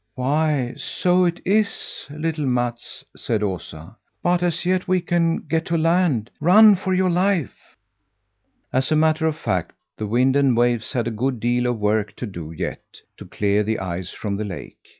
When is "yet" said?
4.65-4.87, 12.51-12.81